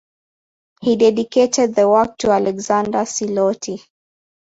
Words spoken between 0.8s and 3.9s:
He dedicated the work to Alexander Siloti.